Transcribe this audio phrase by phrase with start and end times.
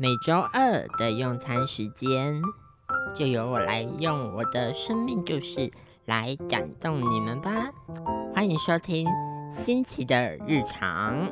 [0.00, 2.40] 每周二的用餐时间，
[3.14, 5.70] 就由我来用我的生命故事
[6.06, 7.70] 来感动你们吧。
[8.34, 9.06] 欢迎收听
[9.50, 11.30] 新奇的日常。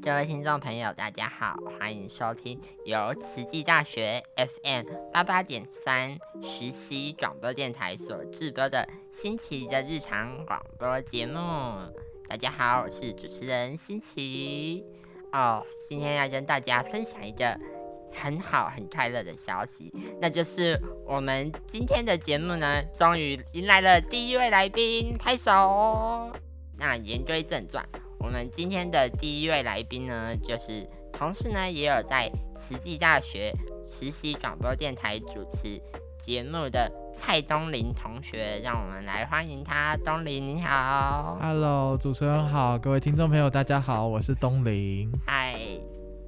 [0.00, 11.40] 各位听众朋友，大家好，欢迎收听由慈济大学 FM 八八点三实习广播电台所制播的新奇的日常广播节目。
[12.28, 14.84] 大家好，我是主持人新奇。
[15.32, 17.58] 哦，今天要跟大家分享一个
[18.12, 26.30] 很好、很快乐的消息，那就是我们今天的节目呢，终于迎来了第一位来宾，拍手。
[26.76, 27.82] 那言归正传，
[28.20, 33.50] 我们今天的第一位来宾呢，就是同时呢，也有在慈济大学
[33.86, 35.80] 实习广播电台主持
[36.20, 36.92] 节目的。
[37.18, 39.96] 蔡东林同学，让我们来欢迎他。
[40.04, 45.10] 东林你好，Hello，主持人好，各位听众朋友大家好，我是东林。
[45.26, 45.58] 嗨，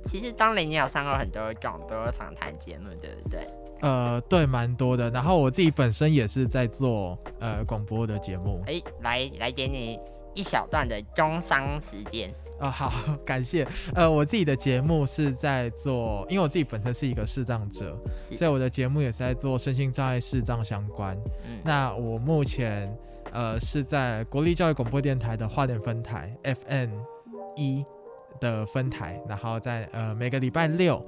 [0.03, 3.49] 其实东林你有上过很多广播访谈节目，对不对？
[3.83, 5.09] 呃，对，蛮多的。
[5.11, 8.61] 然后我自己本身也是在做呃广播的节目。
[8.67, 9.97] 哎，来来给你
[10.35, 12.35] 一小段的工商时间。
[12.61, 13.67] 啊，好，感谢。
[13.95, 21.19] 呃，我自己的节目是在做，因为我自己本身是一个视障者，所以我的节目也是在做身心障碍视障相关。
[21.47, 22.95] 嗯，那我目前
[23.33, 26.91] 呃是在国立教育广播电台的花莲分台 FN
[27.57, 27.83] 一
[28.39, 31.03] 的分台，然后在呃每个礼拜六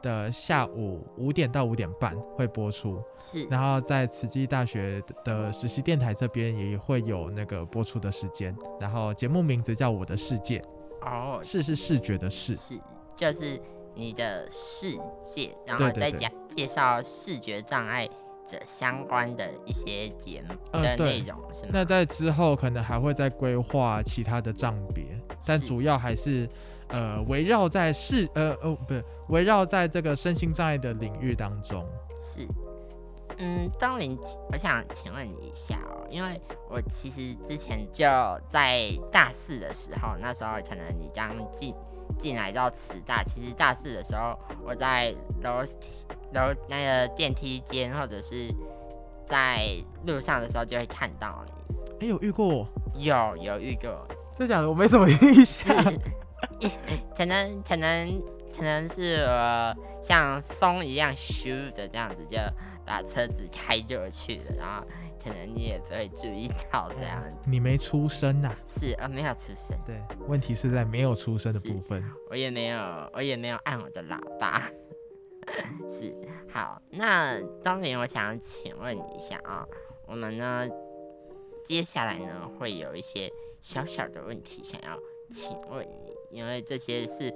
[0.00, 2.98] 的下午五点到五点半会播出。
[3.18, 10.58] 是，然后在慈济大学的实习电台这边也会有那个播出的时间，然后节目名字叫《我的世界》。
[11.04, 12.78] 哦，视是视觉的视，是
[13.16, 13.60] 就是
[13.94, 18.08] 你的世界，然后再讲介绍视觉障碍
[18.46, 21.70] 者相关的一些节目的内容，是吗？
[21.72, 25.04] 那在之后可能还会再规划其他的障别，
[25.46, 26.48] 但主要还是
[26.88, 31.86] 呃围绕在视呃哦不是围绕在这个身心障碍的领域当中。
[32.18, 32.46] 是，
[33.44, 34.18] 嗯，张林，
[34.50, 36.40] 我想请问你一下哦，因为。
[36.70, 38.04] 我其实之前就
[38.48, 41.72] 在大四的时候，那时候可能你刚进
[42.18, 45.62] 进来到慈大，其实大四的时候，我在楼
[46.32, 48.52] 楼那个电梯间或者是
[49.24, 49.68] 在
[50.04, 51.76] 路上的时候就会看到你。
[52.00, 52.66] 哎，有遇过？
[52.96, 54.04] 有有遇过？
[54.36, 54.68] 真假的？
[54.68, 55.76] 我没什么印象。
[57.16, 58.20] 可能可能
[58.56, 62.36] 可能是我像风一样咻的这样子，就
[62.84, 64.86] 把车子开过去了，然后。
[65.22, 67.50] 可能你也不会注意到这样子。
[67.50, 68.54] 你没出声呐？
[68.66, 69.74] 是啊，没有出声。
[69.86, 72.04] 对，问题是在没有出声的部分。
[72.28, 74.70] 我也没有，我也没有按我的喇叭。
[75.88, 76.14] 是，
[76.52, 79.66] 好，那当年我想请问你一下啊，
[80.06, 80.68] 我们呢，
[81.64, 84.98] 接下来呢会有一些小小的问题想要
[85.30, 87.32] 请问你，因为这些是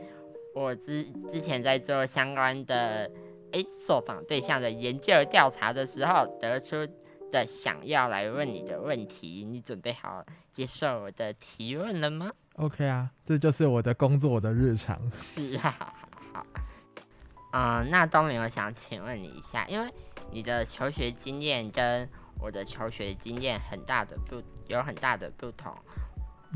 [0.55, 3.11] 我之之前在做相关的
[3.53, 6.87] 哎受访对象的研究调查的时候得出。
[7.31, 14.99] 的想要来问你的问题，你准备好接受我的提问了吗？OK 啊，这就是我的工作的日常。
[15.13, 15.95] 是啊，
[16.33, 16.47] 好，
[17.53, 19.93] 嗯，那东林，我想请问你一下，因为
[20.31, 22.09] 你的求学经验跟
[22.41, 25.77] 我的求学经验很大的不有很大的不同。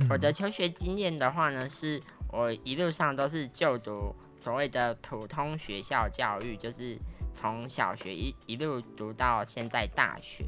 [0.09, 6.99] 我的求学经验的话呢，是我一路上都是就读所谓的普通学校教育，就是。
[7.35, 10.45] 从小学一一路读到现在大学，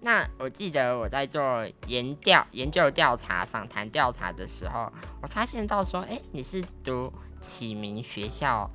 [0.00, 8.68] 那我记得我在做研调、研究调查、访谈调查的时候，我发现到说，哎，你是读启明学校，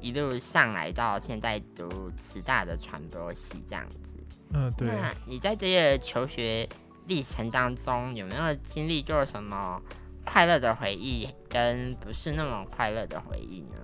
[0.00, 4.16] 一路上来到现在读慈大的传播系这样子。
[4.52, 4.88] 嗯，对。
[4.88, 6.68] 那你在这些求学
[7.06, 9.80] 历程当中，有没有经历过什么
[10.24, 13.76] 快乐的回忆，跟不是那么快乐的回忆呢？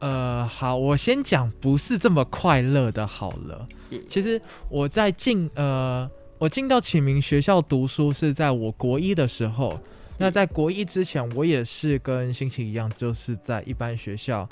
[0.00, 3.66] 呃，好，我先讲不是这么快乐的，好了。
[3.74, 9.78] 是，其实我在进呃，我进到启明学校读书是在我国一的时候。
[10.18, 14.46] 那在国一之前，我也是跟心情一样，就是在一般学校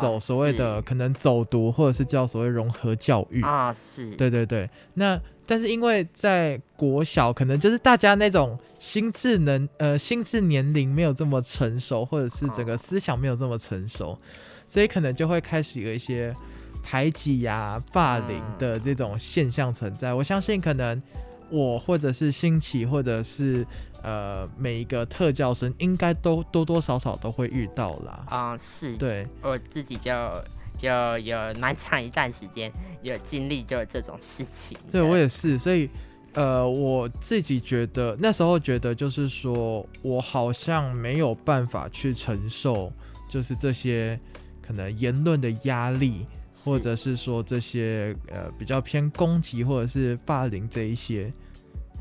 [0.00, 3.72] 走所谓的可能走读，或者是叫所谓融合教育啊。
[3.72, 4.68] 是，对对对。
[4.94, 14.18] 那但是因为在国小，可能就是大家那种心智能呃心智年龄没有这么成熟，或者是整个思想没有这么成熟。
[14.68, 16.34] 所以可能就会开始有一些
[16.82, 20.12] 排挤呀、霸凌的这种现象存在。
[20.12, 21.00] 我相信，可能
[21.50, 23.66] 我或者是新奇，或者是
[24.02, 28.24] 呃每一个特教生，应该都多多少少都会遇到啦。
[28.28, 30.12] 啊，是，对，我自己就
[30.78, 30.88] 就
[31.18, 32.72] 有蛮长一段时间
[33.02, 34.76] 有经历过这种事情。
[34.90, 35.88] 对我也是，所以
[36.34, 42.92] 呃，我自己觉得那时候觉得就是说我好像没有办法去承受，
[43.28, 44.20] 就是这些
[44.60, 46.26] 可能言论的压力，
[46.64, 51.32] 或者是说这些呃比较偏攻击或者是霸凌这一些。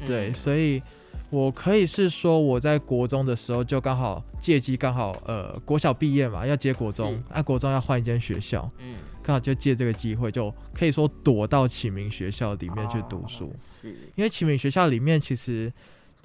[0.06, 0.81] 对，嗯所以
[1.30, 13.46] 我可以是说我在国中的时候就刚好借机刚好呃国小毕业嘛，要接国中那，啊国中要换一间学校，嗯刚好就借这个机会，就可以说躲到启明学校里面去读书。
[13.46, 15.72] 哦是因为启明学校里面其实，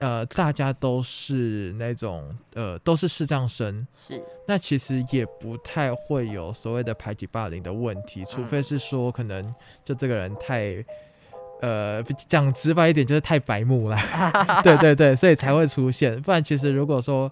[0.00, 4.20] 呃，大家都是那种呃都是视障生，是。
[4.46, 9.54] 那其实也不太会有所谓的排挤霸凌的问题，除非是说可能
[9.84, 10.84] 就这个人太。
[11.62, 13.98] 呃，讲直白一点就是太白目了，
[14.64, 16.18] 对对对，所以才会出现。
[16.22, 17.30] 不然其实如果说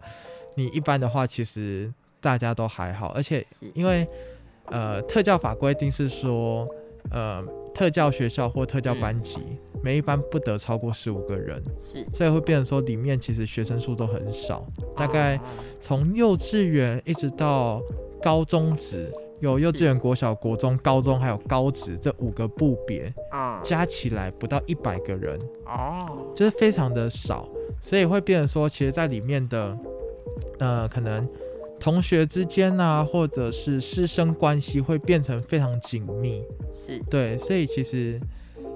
[0.54, 3.42] 你一般的话，其实大家都还好，而且
[3.72, 4.06] 因为
[4.66, 6.68] 呃特教法规定是说，
[7.10, 7.42] 呃
[7.78, 9.38] 特教学校或特教班级、
[9.84, 14.66] 每一班不得超过十五个人，是，所以会变成说里面其实学生数都很少，
[14.96, 15.40] 大概哦
[15.78, 17.80] 从幼稚园一直到
[18.20, 19.08] 高中职，
[19.38, 26.32] 有幼稚园、国小、国中、高中还有高职这五个部别嗯加起来不到一百个人，哦。
[26.34, 27.48] 就是非常的少，
[27.80, 29.78] 所以会变成说，其实在里面的
[30.58, 31.24] 呃可能。
[31.80, 36.42] 同学之间啊，或者是师生关系会变成非常紧密，
[36.72, 36.98] 是。
[37.10, 38.20] 对，所以其实，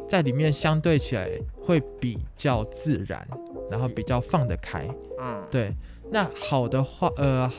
[0.09, 1.29] 在里面相对起来
[1.61, 3.27] 会比较自然，
[3.69, 4.89] 然后比较放得开。
[5.21, 5.43] 嗯。
[5.51, 5.75] 对，
[6.11, 7.51] 那好的话，呃，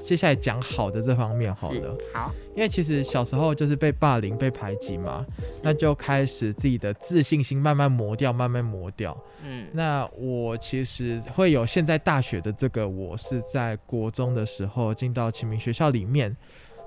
[0.00, 2.32] 接下来讲好的这方面好是了，好。
[2.54, 5.24] 因为其实小时候就是被霸凌、被排挤嘛，
[5.62, 9.16] 那就开始自己的自信心慢慢磨掉，慢慢磨掉。
[9.44, 9.68] 嗯。
[9.72, 16.36] 那我其实会有现在大学的这个，我是在国中的时候进到启明学校里面，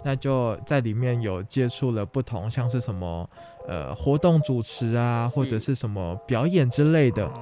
[0.03, 3.29] 那就在里面有接触了不同，像是什么
[3.67, 7.33] 呃活动主持啊，或者是是什么表演之类的，哦。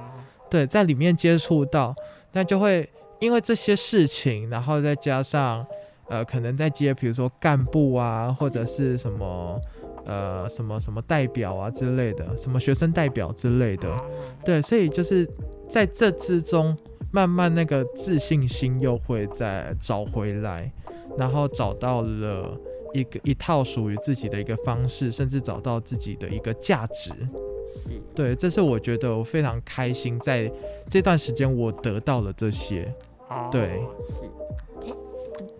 [0.48, 1.94] 对，在里面接触到，
[2.32, 2.88] 那就会
[3.20, 5.66] 因为这些事情，然后再加上
[6.08, 9.60] 呃可能在接，比如说干部啊，或者是什么。
[10.06, 14.02] 呃，什么什么代表啊之类的，什么学生代表之类的，哦
[14.42, 15.28] 对，所以就是
[15.68, 16.76] 在这之中，
[17.12, 20.72] 慢慢那个自信心又会再找回来，
[21.18, 22.58] 然后找到了
[22.94, 27.12] 一个一套属于自己的一个方式，甚至找到自己的一个价值。
[27.66, 30.50] 是对，这是我觉得我非常开心，在
[30.88, 32.92] 这段时间我得到了这些。
[33.30, 34.24] 哦对是。
[34.84, 34.94] 诶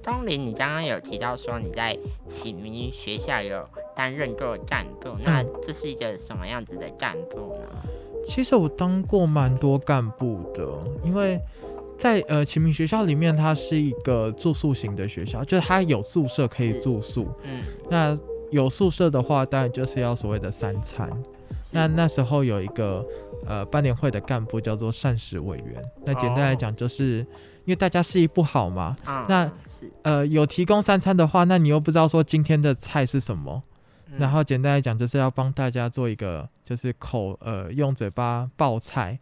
[0.02, 1.96] 东林，你刚刚有提到说你在
[2.26, 7.90] 启明学校有担任过干部，那嗯这是一个什么样子的干部呢？
[8.24, 10.68] 其实我当过蛮多干部的，
[11.02, 11.40] 因为
[11.98, 17.28] 在呃启明学校里面，它是一个住宿型的学校，就是它有宿舍可以住宿。
[17.44, 18.18] 嗯，那
[18.50, 21.10] 有宿舍的话，当然就是要所谓的三餐。
[21.72, 23.04] 那那时候有一个
[23.46, 25.82] 呃班联会的干部叫做膳食委员。
[26.04, 27.26] 那简单来哦讲，就是、
[27.64, 29.50] 因为大家视力不好嘛，啊那，
[30.02, 33.62] 呃有提供三餐的话，那你又不知道说今天的菜是什么，
[34.10, 34.18] 嗯。
[34.18, 39.18] 然后简单来讲就是要帮大家做一个就是口呃用嘴巴报菜，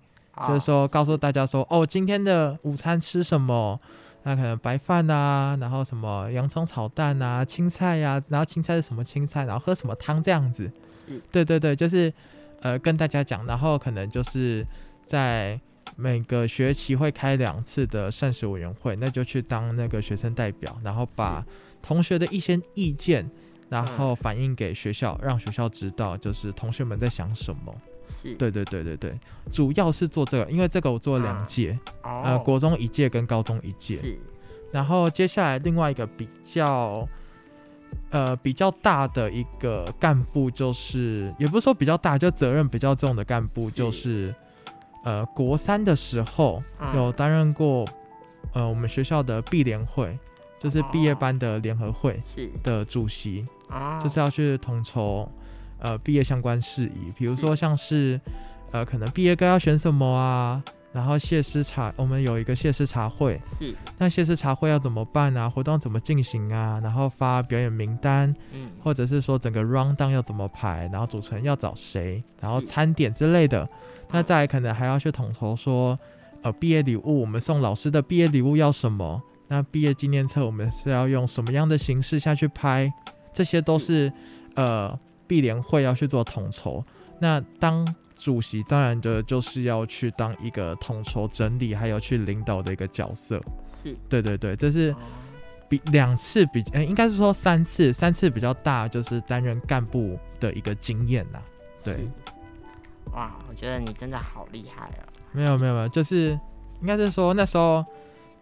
[0.46, 3.80] 就是哦说告诉大家说哦今天的午餐吃什么。
[4.24, 10.70] 那可能白饭啊，然后什么洋葱炒蛋啊，青菜呀、然后青菜是什么青菜，然后喝什么汤这样子。
[10.84, 11.22] 是。
[11.30, 12.12] 对对对，就是
[12.60, 14.66] 呃跟大家讲，然后可能就是
[15.06, 15.58] 在
[15.96, 21.44] 每个学期会开两次的膳食委员会，那就去当那个学生代表，然后把
[21.82, 23.28] 同学的一些意见，
[23.68, 27.74] 然后反映给学校，让学校知道就是同学们在想什么。
[28.04, 29.18] 是，对对对对对，
[29.52, 33.96] 主要是做这个，因为这个我做了两嗯届，哦，呃，国中一届跟高中一届。
[33.96, 34.18] 是。
[34.72, 37.06] 然后接下来另外一个比较，
[38.10, 43.76] 呃，比较大的一个干部，就是也不是说比较大，就责任比较重的干部，是。
[43.76, 44.34] 就是
[45.08, 46.94] 呃，国三的时候嗯。
[46.94, 47.88] 有担任过
[48.52, 50.18] 呃我们学校的毕联会，
[50.58, 52.50] 就是毕业哦班的联合会是。
[52.62, 55.26] 的主席，啊，就是要去统筹
[55.78, 58.20] 呃毕业相关事宜，比如说像是
[58.70, 60.62] 呃可能毕业歌要选什么啊，
[60.98, 65.48] 然后谢师茶，我们有一个谢师茶会，是那谢师茶会要怎么办啊？
[65.48, 66.80] 活动怎么进行啊？
[66.82, 73.68] 然后发表演名单，嗯或者是说整个 round down 要怎么排，然后主持人要找谁，然后餐点之类的。
[74.10, 75.96] 那再来可能还要去统筹说，
[76.42, 79.22] 呃，毕业礼物我们送老师的毕业礼物要什么？
[79.46, 82.92] 那毕业纪念册我们是要用什么样的形式下去拍？
[83.32, 84.12] 这些都是
[84.56, 86.84] 呃毕联会要去做统筹。
[87.20, 87.86] 那当
[88.18, 93.40] 主席当然的就是要去当一个统筹整理，还有去领导的一个角色。
[93.64, 94.96] 是对对对，这是哦
[95.68, 101.38] 比两次比，呃，应该是说三次，三次比较大，就是担任干部的一个经验呐。
[101.84, 102.08] 对
[103.12, 105.04] 哇，我觉得你真的好厉害啊。
[105.32, 106.38] 没有没有没有，就是
[106.80, 107.84] 应该是说那时候，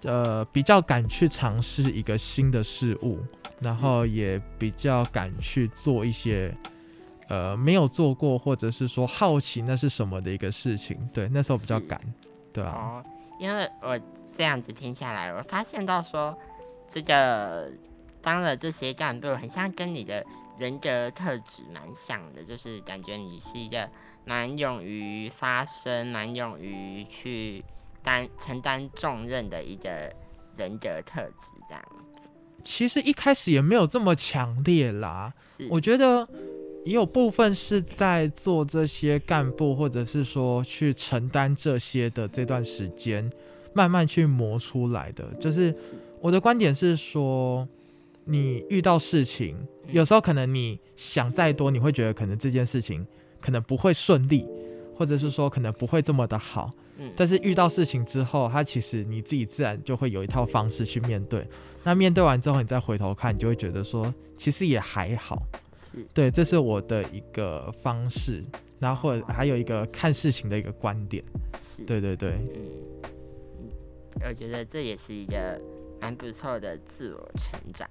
[0.02, 3.18] 呃，比较敢去尝试一个新的事物，
[3.60, 6.56] 然后也比较敢去做一些，
[7.28, 10.98] 呃，没有做过或者是说好奇那是什么的一个事情。
[11.12, 12.00] 对，那时候比较是敢，
[12.52, 13.02] 对啊，哦，
[13.38, 13.98] 因为我
[14.32, 16.36] 这样子听下来，我发现到说，
[16.86, 17.70] 这个
[18.22, 20.24] 当了这些干部，很像跟你的
[20.58, 23.88] 人格特质蛮像的，就是感觉你是一个
[24.24, 27.64] 蛮勇于发声、蛮勇于去
[28.02, 30.12] 担承担重任的一个
[30.54, 31.84] 人格特质，这样
[32.64, 35.32] 其实一开始也没有这么强烈啦。
[35.42, 36.26] 是我觉得
[36.86, 43.28] 也有部分是在做这些干部，或者是说去承担这些的这段时间，
[43.74, 45.24] 慢慢去磨出来的。
[45.40, 47.66] 就是是我的观点是说，
[48.24, 53.04] 你遇到事情，嗯有时候可能你想再多，你会觉得可能这件事情
[53.40, 54.46] 可能不会顺利，
[54.94, 56.70] 或者是说可能不会这么的好。
[56.98, 61.46] 嗯，但是遇到事情之后，他其实你自己自然就会有一套方式去面对。
[61.84, 65.42] 那面对完之后，你再回头看，你就会觉得说，其实也还好。
[65.74, 68.42] 是对，这是我的一个方式，
[68.78, 71.22] 然后或者还有一个看事情的一个观点。
[71.58, 73.10] 是，对对对，嗯，
[73.60, 73.70] 嗯
[74.26, 75.60] 我觉得这也是一个
[76.00, 77.88] 蛮不错的自我成长。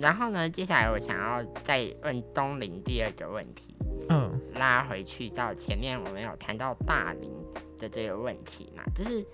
[0.00, 3.74] 然后呢，接下来我想要再问东林第二个问题，
[4.08, 4.40] 嗯。
[4.54, 7.32] 拉回去到前面我们有谈到大龄
[7.78, 9.24] 的这个问题嘛，就是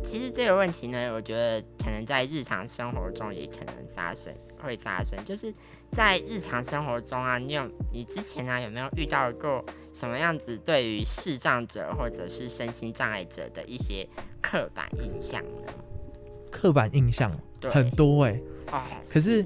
[0.00, 5.52] 其实这个问题呢，我觉得可能在日常生活中也可能发生，会发生，就是
[5.90, 14.08] 在日常生活中啊，你有你之前啊有没有遇到过什么样子对于视障者或者是身心障碍者的一些
[14.40, 15.72] 刻板印象呢？
[16.52, 18.40] 刻板印象对，很多哎、
[18.70, 19.44] 哦，可是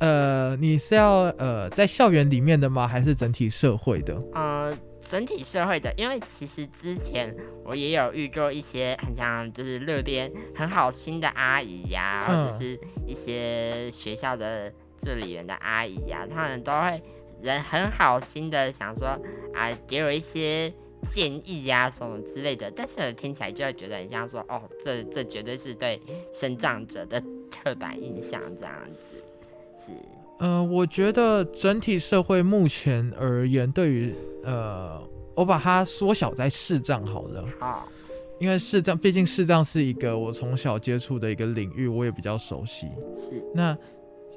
[0.00, 2.86] 呃，你是要呃在校园里面的吗？
[2.86, 4.14] 还是整体社会的？
[4.34, 17.02] 呃，整体社会的，因为其实之前我也有遇过一些很像就是路边很好心的阿姨呀、或者嗯是一些学校的助理员的阿姨呀、他们都会
[17.42, 19.08] 人很好心的想说
[19.54, 20.72] 啊，给我一些
[21.08, 26.00] 建议呀、什么之类的，但是我听起来就会觉得很像说哦，这这绝对是对
[26.32, 29.22] 生长者的刻板印象这样子，
[29.76, 29.92] 是
[30.38, 35.00] 呃，我觉得整体社会目前而言，对于呃，
[35.34, 37.88] 我把它缩小在视障好了，好
[38.40, 42.88] 因为视障毕竟视障是一个我从小接触的一个领域，我也比较熟悉。
[43.14, 43.76] 是那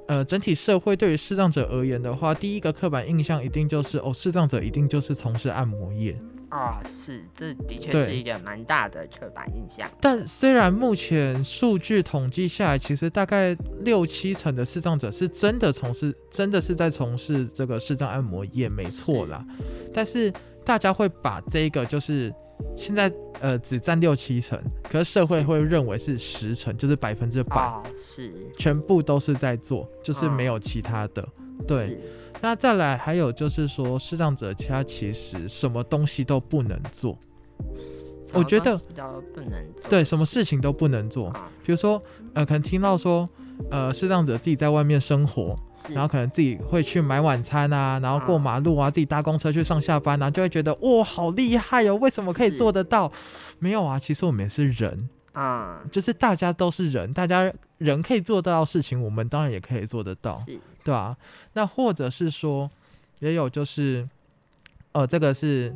[0.08, 6.16] 呃，整体社会对于视障者而言的话，第一个刻板印象一定就是哦，视障者一定就是从事按摩业。
[6.50, 9.90] 哦，是，这的确是一个蛮大的刻板印象。
[10.00, 19.46] 但虽然目前数据统计下来，其实大概六七成的视障者是真的从事，真的是在从事这个视障按摩业，没错啦。
[19.94, 20.32] 但是
[20.64, 22.34] 大家会把这个就是
[22.78, 23.12] 现在
[23.42, 24.58] 呃只占六七成，
[24.90, 31.28] 可是社会会认为是十成，就是百分之百，哦，是，全部都是在做，就是嗯没有其他的。
[31.68, 32.02] 对，是，
[32.42, 37.18] 那再来还有就是说，视障者他其实什么东西都不能做，
[38.34, 39.90] 我觉得不能做。
[39.90, 41.30] 对，什么事情都不能做。
[41.30, 41.50] 啊？
[41.64, 42.02] 比如说，
[42.34, 43.28] 呃，可能听到说，
[43.72, 45.56] 呃，视障者自己在外面生活，
[45.90, 53.12] 然后可能自己会去买晚餐啊，然后过嗯马路啊，自己搭公车去上下班啊，就会觉得哇，好厉害哦，为什么可以做得到？
[53.60, 60.40] 没有啊，其实我们也是人，啊，就是大家都是人，大家人可以做得到的事情，我们当然也可以做得到。
[60.88, 61.18] 是，对啊，
[61.54, 62.70] 那或者是说，
[63.20, 64.08] 也有就是，
[64.94, 65.76] 呃，这个是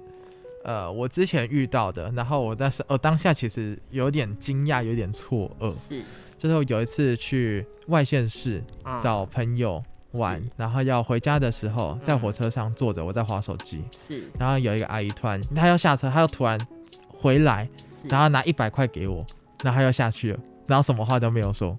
[0.63, 6.03] 呃我之前遇到的，然后我但是呃当下其实有点惊讶，有点错愕，是，
[6.38, 16.60] 就是我有一次去外县市嗯找朋友玩，是然后要回家的时候，在嗯火车上坐着，我在划手机，是然后有一个阿姨突然她要下车，她又突然
[17.08, 19.25] 回来，是，然后拿一百块给我，
[19.63, 21.77] 然后她又下去了，然后什么话都没有说。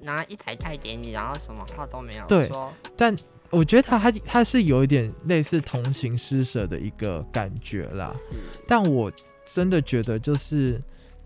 [0.00, 3.16] 拿一台菜给你，然后什么话都没有对说，但
[3.50, 8.34] 我觉得他他他是有一点类似同情施舍的一个感觉啦，是，
[8.66, 9.10] 但我
[9.52, 10.82] 真的觉得就是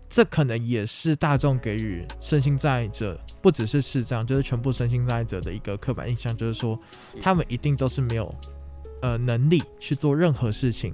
[0.09, 6.79] 这可能也是大众给予身心障碍者，不只是视障，就是全部身心障碍者的一个刻板印象，就是说
[7.21, 8.33] 他们一定都是没有
[9.01, 10.93] 呃能力去做任何事情，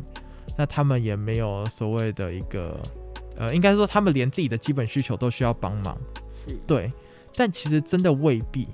[0.58, 2.80] 那他们也没有所谓的一个
[3.36, 5.98] 呃，应该说他们连自己的基本需求都需要帮忙，
[6.30, 6.92] 是，对，
[7.38, 8.68] 但其实真的未必。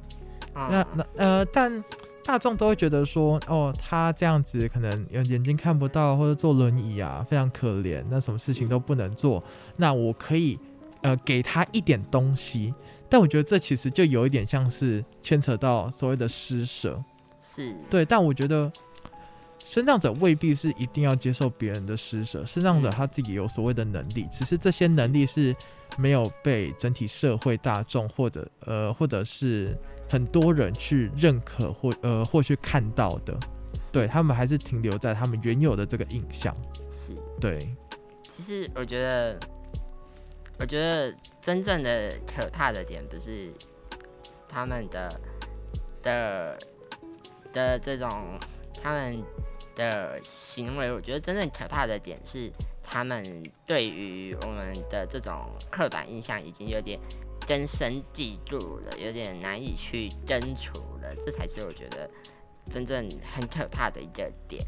[0.55, 1.84] 那嗯那呃，但
[2.24, 9.43] 大众都会觉得说，哦，他这样子可能有眼睛看不到，或者坐轮椅啊，非常可怜，那什么事情都不能做。
[9.75, 10.58] 那我可以
[11.01, 12.74] 呃给他一点东西，
[13.10, 17.03] 但我觉得这其实就有一点像是牵扯到所谓的施舍，
[17.41, 18.05] 是，对。
[18.05, 18.72] 但我觉得
[19.65, 25.55] 生长者未必是一定要接受别人的施舍，生长者他自己有所谓的能力，只是这些能力是
[25.98, 29.75] 没有被整体社会大众或者呃或者是
[30.10, 33.36] 很多人去认可或呃或去看到的，
[33.91, 36.55] 对他们还是停留在他们原有的这个印象。
[36.89, 37.13] 是。
[37.39, 37.75] 对，
[38.27, 39.39] 其实我觉得，
[40.60, 43.51] 我觉得真正的可怕的点不是
[44.48, 45.22] 他们的
[46.01, 46.60] 的
[47.51, 48.38] 的这种
[48.82, 49.24] 他们
[49.75, 52.51] 的行为，我觉得真正可怕的点是
[52.84, 57.00] 他们对于我们的这种刻板印象已经有点
[57.48, 62.10] 根深蒂固了，有点难以去根除了，这才是我觉得
[62.70, 64.65] 真正很可怕的一个点。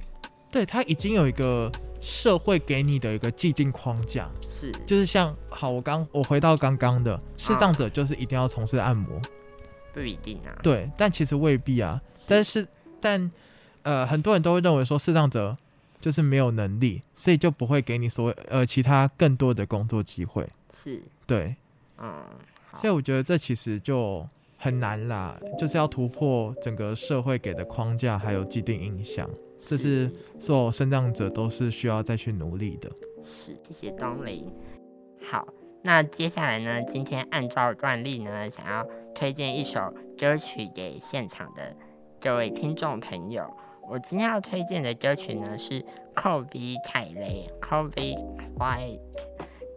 [0.52, 1.70] 对他已经有一个
[2.00, 9.20] 社会给你的一个既定框架，是，就是像好，我刚我回到刚刚的视障者，就是一定要从事按摩，
[9.94, 10.56] 不一定啊。
[10.64, 12.02] 对，但其实未必啊。
[12.26, 12.66] 但是，
[13.02, 13.30] 但
[13.86, 15.56] 呃，很多人都会认为说视障者
[16.02, 20.48] 就是没有能力，所以就不会给你所谓呃其他更多的工作机会。
[20.74, 21.56] 是，对，
[22.00, 22.26] 嗯，
[22.74, 24.28] 所以我觉得这其实就
[24.58, 29.30] 很难啦，就是要突破整个社会给的框架还有既定印象。
[29.58, 32.90] 这是所有生长者都是需要再去努力的。
[33.22, 34.52] 是，谢谢东林。
[35.30, 35.48] 好，
[35.84, 36.82] 那接下来呢？
[36.82, 41.76] 今天按照惯例呢，想要推荐一首歌曲给现场的
[42.20, 43.46] 各位听众朋友。
[43.90, 45.84] 我今天要推荐的歌曲呢是
[46.16, 48.18] Kobe 凯雷 Kobe
[48.58, 49.00] White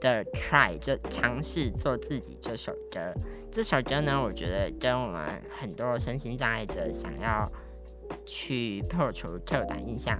[0.00, 3.14] 的 Try，就尝试做自己这首歌。
[3.50, 7.50] 这首歌呢，我觉得跟我们很多身心障碍者想要。
[8.24, 10.18] 去破除刻板印象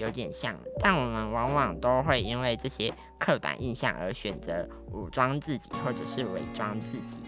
[0.00, 7.18] 有点像，但我们往往都会因为这些刻板印象而选择武装自己或者是伪装自己。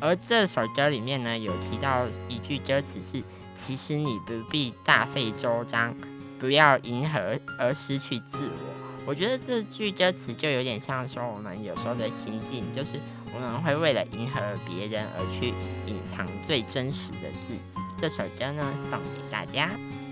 [0.00, 3.22] 而这首歌里面呢，有提到一句歌词是
[3.54, 5.94] ：“其实你不必大费周章，
[6.38, 8.74] 不要迎合而失去自我。”
[9.06, 12.98] 我觉得这句歌词就有点像说我们有时候的心境，就是
[13.34, 15.52] 我们会为了迎合别人而去
[15.86, 17.78] 隐藏最真实的自己。
[17.98, 19.70] 这首歌呢，送给大家。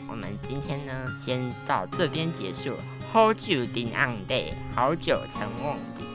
[0.09, 2.75] 我们今天呢，先到这边结束。
[3.11, 6.12] 好久定 on day，好久成梦底。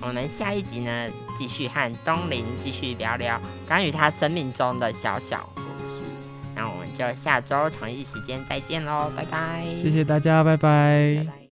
[0.00, 5.60] 我们下一集呢，继续和东林继续聊聊关于他生命中的小小故
[5.92, 6.04] 事。
[6.54, 9.64] 那我们就下周同一时间再见喽，拜拜！
[9.82, 11.38] 谢谢大家，拜拜。